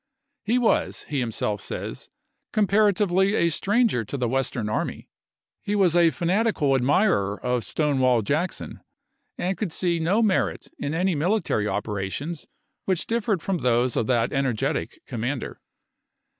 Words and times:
He 0.43 0.57
was, 0.57 1.03
he 1.09 1.19
himself 1.19 1.61
says, 1.61 2.09
comparatively 2.51 3.35
a 3.35 3.49
stranger 3.49 4.03
to 4.05 4.17
the 4.17 4.27
Western 4.27 4.67
army. 4.67 5.07
He 5.61 5.75
was 5.75 5.95
a 5.95 6.09
fanatical 6.09 6.73
admirer 6.73 7.39
of 7.41 7.63
Stonewall 7.63 8.23
Jackson, 8.23 8.79
and 9.37 9.55
could 9.59 9.71
see 9.71 9.99
no 9.99 10.23
merit 10.23 10.69
in 10.79 10.95
any 10.95 11.13
military 11.13 11.67
operations 11.67 12.47
which 12.85 13.05
differed 13.05 13.43
from 13.43 13.59
those 13.59 13.95
of 13.95 14.07
that 14.07 14.33
energetic 14.33 15.03
com 15.07 15.21
mander. 15.21 15.61